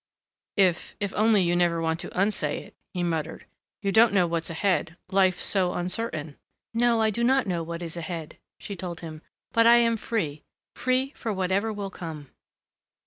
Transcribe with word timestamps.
"If 0.57 0.95
if 0.99 1.13
only 1.13 1.43
you 1.43 1.55
never 1.55 1.79
want 1.79 1.99
to 1.99 2.19
unsay 2.19 2.57
it," 2.63 2.73
he 2.91 3.03
muttered. 3.03 3.45
"You 3.83 3.91
don't 3.91 4.13
know 4.13 4.25
what's 4.25 4.49
ahead 4.49 4.97
life's 5.11 5.43
so 5.43 5.73
uncertain" 5.73 6.37
"No, 6.73 6.99
I 6.99 7.11
do 7.11 7.23
not 7.23 7.45
know 7.45 7.61
what 7.61 7.83
is 7.83 7.95
ahead," 7.95 8.39
she 8.59 8.75
told 8.75 9.01
him, 9.01 9.21
"but 9.51 9.67
I 9.67 9.75
am 9.75 9.97
free 9.97 10.41
free 10.75 11.11
for 11.11 11.31
whatever 11.31 11.71
will 11.71 11.91
come." 11.91 12.31